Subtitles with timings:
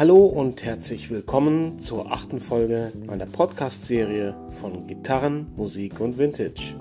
[0.00, 6.74] Hallo und herzlich willkommen zur achten Folge meiner Podcast-Serie von Gitarren, Musik und Vintage.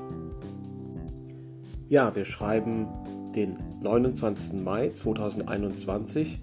[1.89, 2.87] Ja, wir schreiben
[3.35, 4.53] den 29.
[4.63, 6.39] Mai 2021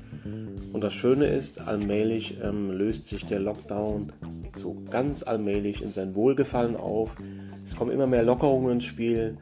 [0.75, 4.13] und das Schöne ist, allmählich ähm, löst sich der Lockdown
[4.55, 7.17] so ganz allmählich in sein Wohlgefallen auf.
[7.65, 9.39] Es kommen immer mehr Lockerungen ins Spiel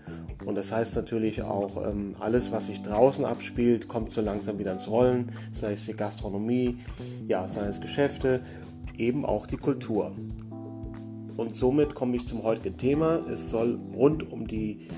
[0.47, 4.73] und das heißt natürlich auch, ähm, alles, was sich draußen abspielt, kommt so langsam wieder
[4.73, 6.79] ins Rollen, sei es die Gastronomie,
[7.27, 8.43] ja, sei es Geschäfte,
[8.97, 10.13] eben auch die Kultur.
[11.37, 13.21] Und somit komme ich zum heutigen Thema.
[13.29, 14.89] Es soll rund um die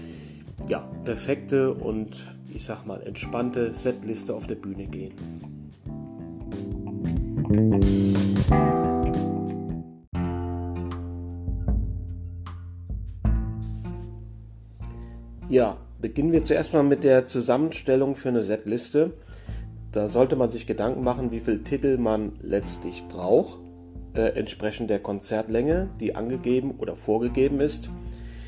[0.68, 5.12] ja, perfekte und ich sag mal entspannte Setliste auf der Bühne gehen.
[15.56, 19.14] Ja, beginnen wir zuerst mal mit der Zusammenstellung für eine Setliste.
[19.90, 23.58] Da sollte man sich Gedanken machen, wie viele Titel man letztlich braucht,
[24.12, 27.88] äh, entsprechend der Konzertlänge, die angegeben oder vorgegeben ist.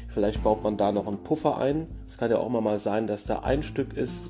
[0.08, 1.86] Vielleicht baut man da noch einen Puffer ein.
[2.06, 4.28] Es kann ja auch mal sein, dass da ein Stück ist,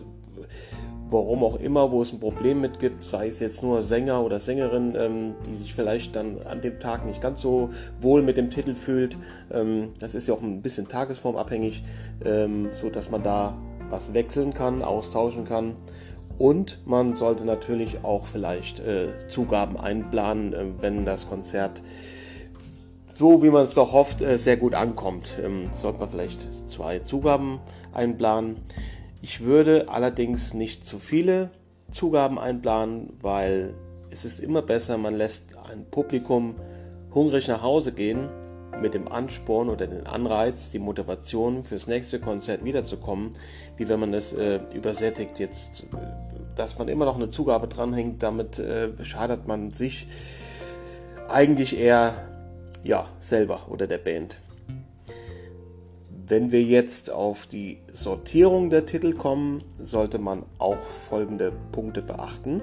[1.10, 4.38] warum auch immer, wo es ein Problem mit gibt, sei es jetzt nur Sänger oder
[4.38, 8.50] Sängerin, ähm, die sich vielleicht dann an dem Tag nicht ganz so wohl mit dem
[8.50, 9.16] Titel fühlt.
[9.52, 11.82] Ähm, das ist ja auch ein bisschen tagesformabhängig,
[12.24, 13.56] ähm, so dass man da
[13.90, 15.74] was wechseln kann, austauschen kann.
[16.38, 21.82] Und man sollte natürlich auch vielleicht äh, Zugaben einplanen, äh, wenn das Konzert
[23.08, 25.36] so, wie man es doch hofft, äh, sehr gut ankommt.
[25.42, 27.58] Ähm, sollte man vielleicht zwei Zugaben
[27.92, 28.58] einplanen.
[29.20, 31.50] Ich würde allerdings nicht zu viele
[31.90, 33.74] Zugaben einplanen, weil
[34.10, 36.54] es ist immer besser, man lässt ein Publikum
[37.12, 38.28] hungrig nach Hause gehen
[38.80, 43.32] mit dem Ansporn oder den Anreiz, die Motivation fürs nächste Konzert wiederzukommen,
[43.76, 45.96] wie wenn man es äh, übersättigt jetzt, äh,
[46.54, 50.06] dass man immer noch eine Zugabe dranhängt, damit äh, schadet man sich
[51.28, 52.14] eigentlich eher
[52.84, 54.36] ja selber oder der Band.
[56.28, 60.76] Wenn wir jetzt auf die Sortierung der Titel kommen, sollte man auch
[61.08, 62.60] folgende Punkte beachten.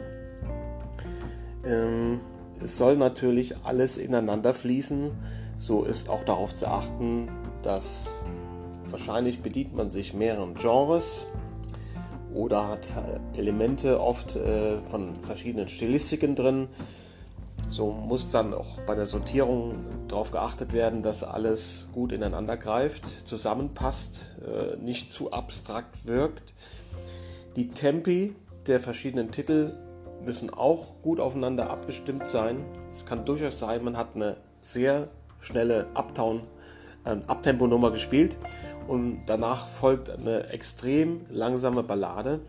[1.65, 2.19] Ähm,
[2.61, 5.09] es soll natürlich alles ineinander fließen.
[5.57, 7.27] So ist auch darauf zu achten,
[7.63, 8.23] dass
[8.87, 11.25] wahrscheinlich bedient man sich mehreren Genres
[12.35, 12.93] oder hat
[13.35, 16.67] Elemente oft äh, von verschiedenen Stilistiken drin.
[17.67, 19.75] So muss dann auch bei der Sortierung
[20.07, 26.53] darauf geachtet werden, dass alles gut ineinander greift, zusammenpasst, äh, nicht zu abstrakt wirkt.
[27.55, 28.35] Die Tempi
[28.67, 29.71] der verschiedenen Titel
[30.23, 32.65] müssen auch gut aufeinander abgestimmt sein.
[32.89, 35.09] Es kann durchaus sein, man hat eine sehr
[35.39, 36.41] schnelle Uptown,
[37.05, 38.37] äh, Abtempo-Nummer gespielt
[38.87, 42.41] und danach folgt eine extrem langsame Ballade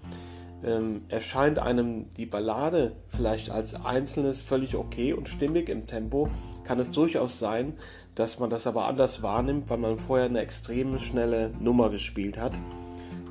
[0.65, 6.29] ähm, erscheint einem die Ballade vielleicht als einzelnes völlig okay und stimmig im Tempo,
[6.65, 7.75] kann es durchaus sein,
[8.15, 12.59] dass man das aber anders wahrnimmt, weil man vorher eine extrem schnelle Nummer gespielt hat.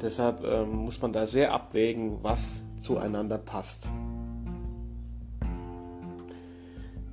[0.01, 3.89] Deshalb ähm, muss man da sehr abwägen, was zueinander passt.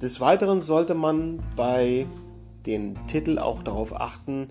[0.01, 2.07] Des Weiteren sollte man bei
[2.67, 4.49] den Titel auch darauf achten,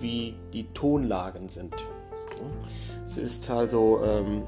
[0.00, 1.74] wie die Tonlagen sind.
[3.06, 4.42] Es ist also ähm,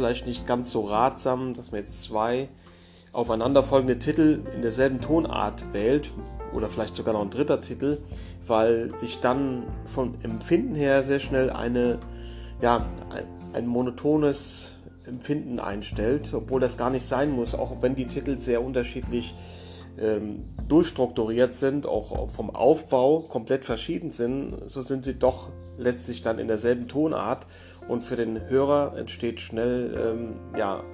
[0.00, 2.48] vielleicht nicht ganz so ratsam, dass man jetzt zwei
[3.12, 6.10] aufeinanderfolgende Titel in derselben Tonart wählt
[6.54, 7.98] oder vielleicht sogar noch ein dritter Titel,
[8.46, 12.00] weil sich dann vom Empfinden her sehr schnell eine,
[12.62, 18.06] ja, ein, ein monotones Empfinden einstellt, obwohl das gar nicht sein muss, auch wenn die
[18.06, 19.34] Titel sehr unterschiedlich
[19.98, 26.38] ähm, durchstrukturiert sind, auch vom Aufbau komplett verschieden sind, so sind sie doch letztlich dann
[26.38, 27.46] in derselben Tonart
[27.90, 30.84] und für den Hörer entsteht schnell ähm, ja,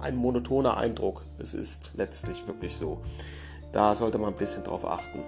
[0.00, 1.22] ein monotoner Eindruck.
[1.38, 3.00] Es ist letztlich wirklich so.
[3.70, 5.20] Da sollte man ein bisschen drauf achten.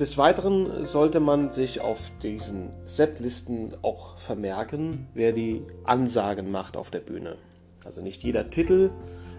[0.00, 6.90] Des Weiteren sollte man sich auf diesen Setlisten auch vermerken, wer die Ansagen macht auf
[6.90, 7.36] der Bühne.
[7.84, 8.90] Also nicht jeder Titel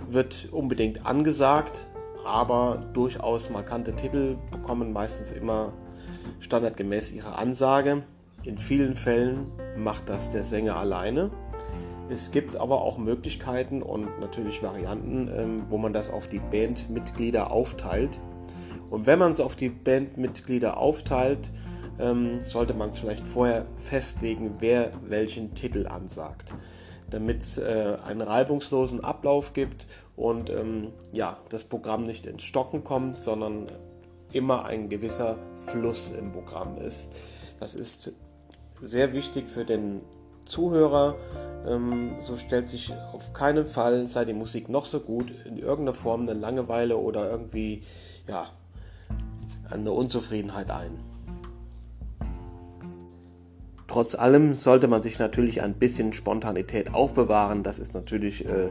[0.08, 1.88] wird unbedingt angesagt,
[2.24, 5.74] aber durchaus markante Titel bekommen meistens immer
[6.40, 8.04] standardgemäß ihre Ansage.
[8.44, 9.48] In vielen Fällen
[9.78, 11.32] macht das der Sänger alleine.
[12.10, 17.52] Es gibt aber auch Möglichkeiten und natürlich Varianten, ähm, wo man das auf die Bandmitglieder
[17.52, 18.20] aufteilt.
[18.90, 21.52] Und wenn man es auf die Bandmitglieder aufteilt,
[22.00, 26.54] ähm, sollte man es vielleicht vorher festlegen, wer welchen Titel ansagt,
[27.10, 32.84] damit es äh, einen reibungslosen Ablauf gibt und ähm, ja, das Programm nicht ins Stocken
[32.84, 33.72] kommt, sondern
[34.32, 35.38] immer ein gewisser
[35.68, 37.12] Fluss im Programm ist.
[37.60, 38.12] Das ist
[38.82, 40.02] sehr wichtig für den
[40.46, 41.16] Zuhörer,
[41.66, 45.94] ähm, so stellt sich auf keinen Fall, sei die Musik noch so gut, in irgendeiner
[45.94, 47.82] Form eine Langeweile oder irgendwie
[48.28, 48.48] ja,
[49.70, 51.00] eine Unzufriedenheit ein.
[53.88, 57.62] Trotz allem sollte man sich natürlich ein bisschen Spontanität aufbewahren.
[57.62, 58.70] Das ist natürlich, äh,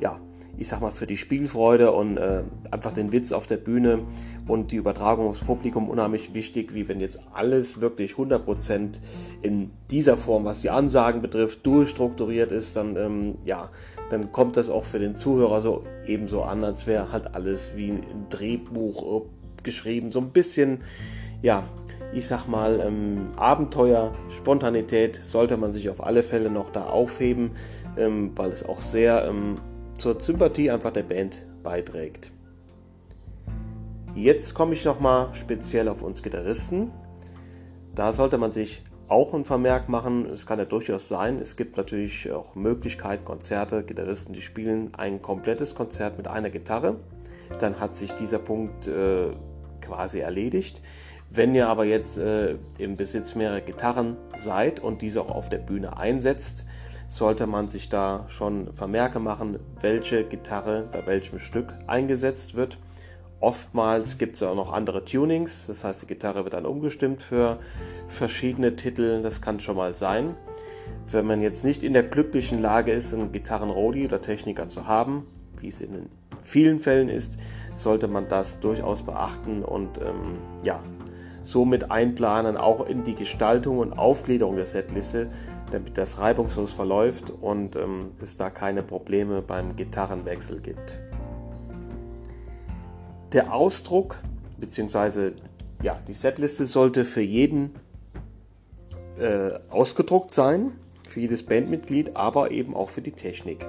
[0.00, 0.18] ja,
[0.58, 4.00] ich sag mal, für die Spielfreude und äh, einfach den Witz auf der Bühne
[4.46, 9.00] und die Übertragung aufs Publikum unheimlich wichtig, wie wenn jetzt alles wirklich 100%
[9.42, 13.70] in dieser Form, was die Ansagen betrifft, durchstrukturiert ist, dann, ähm, ja,
[14.10, 17.90] dann kommt das auch für den Zuhörer so ebenso an, als wäre halt alles wie
[17.90, 20.12] ein Drehbuch äh, geschrieben.
[20.12, 20.82] So ein bisschen,
[21.42, 21.64] ja,
[22.12, 27.50] ich sag mal, ähm, Abenteuer, Spontanität sollte man sich auf alle Fälle noch da aufheben,
[27.98, 29.56] ähm, weil es auch sehr ähm,
[29.98, 32.32] zur Sympathie einfach der Band beiträgt.
[34.14, 36.90] Jetzt komme ich nochmal speziell auf uns Gitarristen.
[37.94, 40.26] Da sollte man sich auch ein Vermerk machen.
[40.26, 45.22] Es kann ja durchaus sein, es gibt natürlich auch Möglichkeiten, Konzerte, Gitarristen, die spielen ein
[45.22, 46.96] komplettes Konzert mit einer Gitarre.
[47.60, 49.28] Dann hat sich dieser Punkt äh,
[49.80, 50.80] quasi erledigt.
[51.36, 55.58] Wenn ihr aber jetzt äh, im Besitz mehrerer Gitarren seid und diese auch auf der
[55.58, 56.64] Bühne einsetzt,
[57.08, 62.78] sollte man sich da schon Vermerke machen, welche Gitarre bei welchem Stück eingesetzt wird.
[63.38, 67.58] Oftmals gibt es auch noch andere Tunings, das heißt die Gitarre wird dann umgestimmt für
[68.08, 70.36] verschiedene Titel, das kann schon mal sein.
[71.06, 75.26] Wenn man jetzt nicht in der glücklichen Lage ist, einen Gitarrenrodi oder Techniker zu haben,
[75.60, 76.08] wie es in
[76.42, 77.32] vielen Fällen ist,
[77.74, 80.80] sollte man das durchaus beachten und ähm, ja,
[81.46, 85.30] somit einplanen, auch in die Gestaltung und Aufgliederung der Setliste,
[85.70, 91.00] damit das reibungslos verläuft und ähm, es da keine Probleme beim Gitarrenwechsel gibt.
[93.32, 94.16] Der Ausdruck
[94.58, 95.32] bzw.
[95.82, 97.74] Ja, die Setliste sollte für jeden
[99.18, 100.72] äh, ausgedruckt sein,
[101.06, 103.64] für jedes Bandmitglied, aber eben auch für die Technik.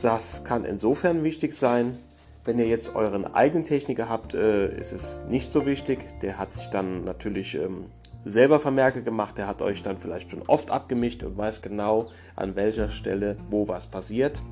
[0.00, 1.98] Das kann insofern wichtig sein,
[2.44, 6.20] wenn ihr jetzt euren eigenen Techniker habt, äh, ist es nicht so wichtig.
[6.20, 7.86] Der hat sich dann natürlich ähm,
[8.24, 9.38] selber Vermerke gemacht.
[9.38, 13.68] Der hat euch dann vielleicht schon oft abgemischt und weiß genau, an welcher Stelle wo
[13.68, 14.42] was passiert.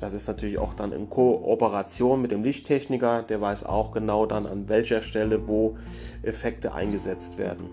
[0.00, 3.22] Das ist natürlich auch dann in Kooperation mit dem Lichttechniker.
[3.22, 5.76] Der weiß auch genau dann, an welcher Stelle wo
[6.22, 7.68] Effekte eingesetzt werden.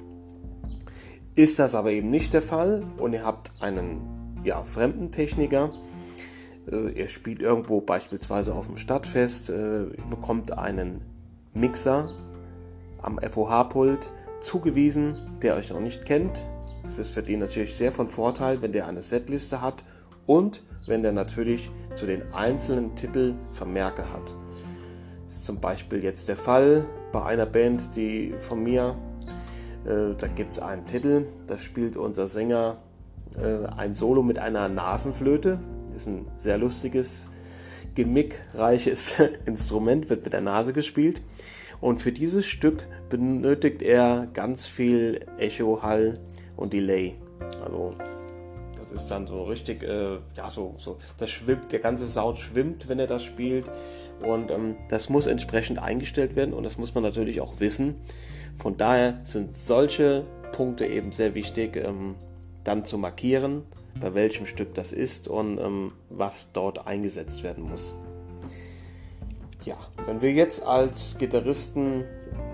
[1.35, 5.71] Ist das aber eben nicht der Fall und ihr habt einen ja, fremden Techniker,
[6.71, 11.01] äh, ihr spielt irgendwo beispielsweise auf dem Stadtfest, äh, bekommt einen
[11.53, 12.09] Mixer
[13.01, 14.11] am FOH-Pult
[14.41, 16.45] zugewiesen, der euch noch nicht kennt.
[16.85, 19.83] Es ist für den natürlich sehr von Vorteil, wenn der eine Setliste hat
[20.25, 24.35] und wenn der natürlich zu den einzelnen Titeln Vermerke hat.
[25.25, 28.95] Das ist zum Beispiel jetzt der Fall bei einer Band, die von mir,
[29.85, 32.77] äh, da gibt es einen Titel, da spielt unser Sänger
[33.35, 35.59] äh, ein Solo mit einer Nasenflöte
[35.97, 37.29] ist ein sehr lustiges,
[37.95, 41.21] gemickreiches Instrument, wird mit der Nase gespielt.
[41.81, 46.19] Und für dieses Stück benötigt er ganz viel Echo, Hall
[46.55, 47.15] und Delay.
[47.63, 47.93] Also
[48.79, 52.87] das ist dann so richtig, äh, ja so, so, das schwimmt, der ganze Sound schwimmt,
[52.87, 53.69] wenn er das spielt.
[54.21, 57.95] Und ähm, das muss entsprechend eingestellt werden und das muss man natürlich auch wissen.
[58.59, 62.15] Von daher sind solche Punkte eben sehr wichtig, ähm,
[62.63, 63.63] dann zu markieren
[63.99, 67.95] bei welchem Stück das ist und ähm, was dort eingesetzt werden muss.
[69.63, 69.75] Ja,
[70.05, 72.05] wenn wir jetzt als Gitarristen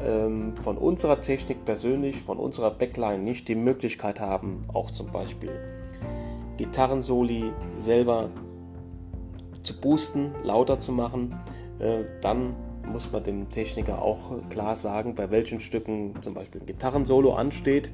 [0.04, 5.52] ähm, von unserer Technik persönlich, von unserer Backline nicht die Möglichkeit haben, auch zum Beispiel
[6.58, 8.30] Gitarrensoli selber
[9.64, 11.40] zu boosten, lauter zu machen,
[11.80, 12.56] äh, dann
[12.92, 17.90] muss man dem Techniker auch klar sagen, bei welchen Stücken zum Beispiel ein Gitarrensolo ansteht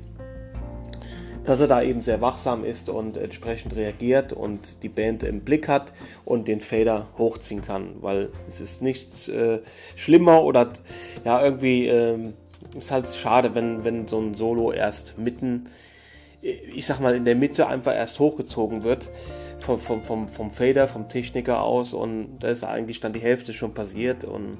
[1.44, 5.68] dass er da eben sehr wachsam ist und entsprechend reagiert und die Band im Blick
[5.68, 5.94] hat
[6.26, 9.60] und den Fader hochziehen kann, weil es ist nichts äh,
[9.96, 10.74] schlimmer oder
[11.26, 12.18] ja irgendwie äh,
[12.78, 15.70] ist halt schade, wenn, wenn so ein Solo erst mitten,
[16.42, 19.10] ich sag mal in der Mitte einfach erst hochgezogen wird
[19.60, 23.54] vom, vom, vom, vom Fader, vom Techniker aus und da ist eigentlich dann die Hälfte
[23.54, 24.58] schon passiert und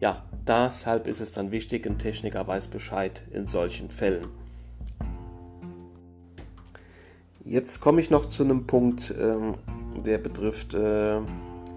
[0.00, 4.43] ja, deshalb ist es dann wichtig, ein Techniker weiß Bescheid in solchen Fällen.
[7.46, 9.56] Jetzt komme ich noch zu einem Punkt, ähm,
[10.02, 11.20] der betrifft äh,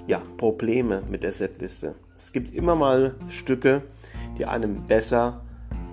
[0.08, 1.96] ja, Probleme mit der Setliste.
[2.16, 3.84] Es gibt immer mal Stücke,
[4.38, 5.42] die einem besser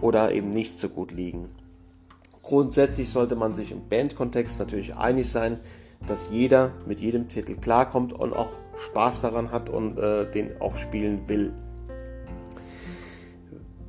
[0.00, 1.48] oder eben nicht so gut liegen.
[2.40, 5.58] Grundsätzlich sollte man sich im Bandkontext natürlich einig sein,
[6.06, 10.76] dass jeder mit jedem Titel klarkommt und auch Spaß daran hat und äh, den auch
[10.76, 11.52] spielen will.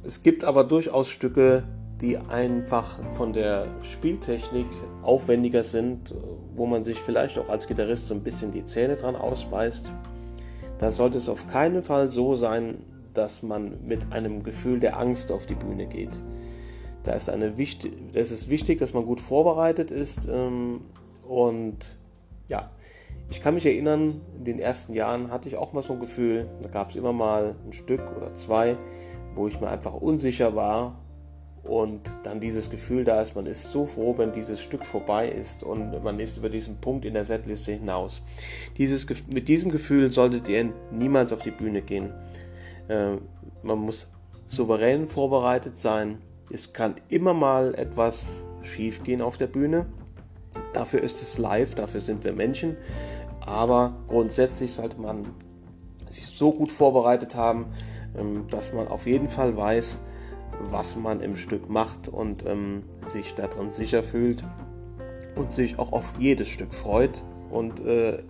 [0.04, 1.64] Es gibt aber durchaus Stücke,
[2.06, 4.68] die einfach von der Spieltechnik
[5.02, 6.14] aufwendiger sind,
[6.54, 9.92] wo man sich vielleicht auch als Gitarrist so ein bisschen die Zähne dran ausbeißt.
[10.78, 12.78] Da sollte es auf keinen Fall so sein,
[13.16, 16.22] dass man mit einem Gefühl der Angst auf die Bühne geht.
[17.02, 20.82] Da ist eine wichtig, es ist wichtig, dass man gut vorbereitet ist ähm,
[21.28, 21.78] und
[22.52, 22.70] ja,
[23.32, 26.48] ich kann mich erinnern, in den ersten Jahren hatte ich auch mal so ein Gefühl,
[26.62, 28.78] da gab es immer mal ein Stück oder zwei,
[29.34, 31.00] wo ich mir einfach unsicher war
[31.66, 35.64] und dann dieses Gefühl da ist, man ist so froh, wenn dieses Stück vorbei ist
[35.64, 38.22] und man ist über diesen Punkt in der Setliste hinaus.
[38.78, 42.14] Dieses, mit diesem Gefühl solltet ihr niemals auf die Bühne gehen.
[42.88, 43.18] Äh,
[43.64, 44.12] man muss
[44.48, 46.20] souverän vorbereitet sein.
[46.52, 49.88] Es kann immer mal etwas schief gehen auf der Bühne.
[50.74, 52.78] Dafür ist es live, dafür sind wir Menschen.
[53.42, 55.26] Aber grundsätzlich sollte man
[56.10, 57.66] sich so gut vorbereitet haben,
[58.16, 60.02] ähm, dass man auf jeden Fall weiß,
[60.72, 64.44] was man im Stück macht und ähm, sich darin sicher fühlt
[65.36, 68.24] und sich auch auf jedes Stück freut und äh,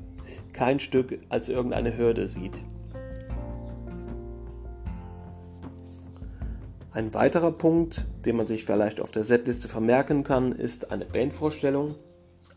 [0.53, 2.61] kein Stück als irgendeine Hürde sieht.
[6.91, 11.95] Ein weiterer Punkt, den man sich vielleicht auf der Setliste vermerken kann, ist eine Bandvorstellung.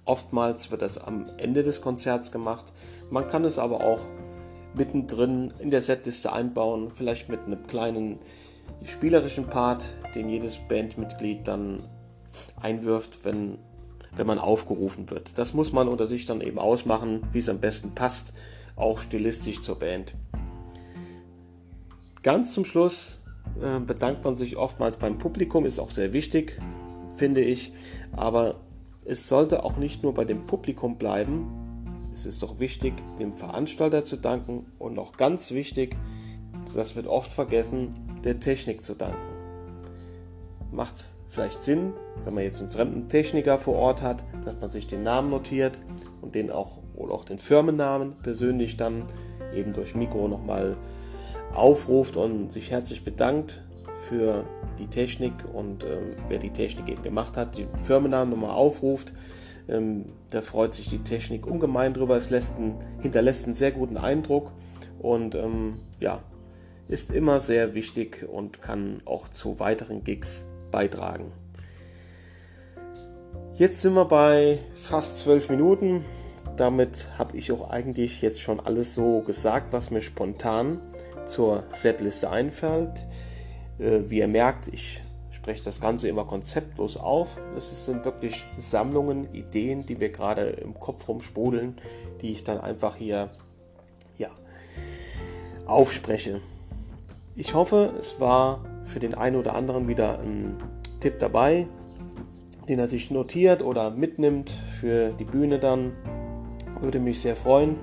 [0.04, 2.72] Oftmals wird das am Ende des Konzerts gemacht.
[3.10, 4.06] Man kann es aber auch
[4.74, 8.20] mittendrin in der Setliste einbauen, vielleicht mit einem kleinen
[8.84, 11.82] spielerischen Part, den jedes Bandmitglied dann
[12.60, 13.58] einwirft, wenn,
[14.16, 15.38] wenn man aufgerufen wird.
[15.38, 18.32] Das muss man unter sich dann eben ausmachen, wie es am besten passt,
[18.76, 20.14] auch stilistisch zur Band.
[22.22, 23.20] Ganz zum Schluss
[23.60, 26.60] äh, bedankt man sich oftmals beim Publikum, ist auch sehr wichtig,
[27.16, 27.72] finde ich,
[28.12, 28.56] aber
[29.04, 31.48] es sollte auch nicht nur bei dem Publikum bleiben,
[32.12, 35.96] es ist doch wichtig, dem Veranstalter zu danken und auch ganz wichtig,
[36.74, 37.94] das wird oft vergessen,
[38.24, 39.18] der Technik zu danken.
[40.70, 41.92] Macht vielleicht Sinn,
[42.24, 45.78] wenn man jetzt einen fremden Techniker vor Ort hat, dass man sich den Namen notiert
[46.20, 49.04] und den auch oder auch den Firmennamen persönlich dann
[49.54, 50.76] eben durch Mikro nochmal
[51.54, 53.62] aufruft und sich herzlich bedankt
[54.08, 54.44] für
[54.78, 59.12] die Technik und ähm, wer die Technik eben gemacht hat, den Firmennamen nochmal aufruft.
[59.68, 62.16] Ähm, da freut sich die Technik ungemein drüber.
[62.16, 64.52] Es lässt einen, hinterlässt einen sehr guten Eindruck
[64.98, 66.20] und ähm, ja,
[66.88, 71.32] ist immer sehr wichtig und kann auch zu weiteren Gigs beitragen.
[73.54, 76.04] Jetzt sind wir bei fast zwölf Minuten.
[76.56, 80.80] Damit habe ich auch eigentlich jetzt schon alles so gesagt, was mir spontan
[81.26, 83.06] zur Setliste einfällt.
[83.78, 87.36] Äh, wie ihr merkt, ich spreche das Ganze immer konzeptlos auf.
[87.56, 91.80] Es sind wirklich Sammlungen, Ideen, die mir gerade im Kopf rumsprudeln,
[92.22, 93.30] die ich dann einfach hier
[94.16, 94.30] ja,
[95.66, 96.40] aufspreche.
[97.38, 100.56] Ich hoffe, es war für den einen oder anderen wieder ein
[100.98, 101.68] Tipp dabei,
[102.68, 105.92] den er sich notiert oder mitnimmt für die Bühne dann.
[106.80, 107.76] Würde mich sehr freuen.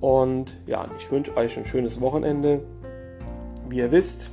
[0.00, 2.62] Und ja, ich wünsche euch ein schönes Wochenende.
[3.68, 4.30] Wie ihr wisst,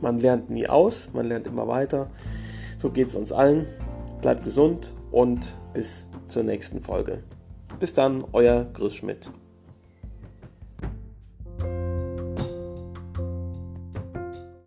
[0.00, 2.10] man lernt nie aus, man lernt immer weiter.
[2.78, 3.68] So geht es uns allen.
[4.22, 7.22] Bleibt gesund und bis zur nächsten Folge.
[7.78, 9.30] Bis dann, euer Chris Schmidt.